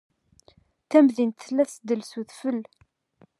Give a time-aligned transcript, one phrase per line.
[0.89, 2.59] Tamdint tella tdel s wedfel.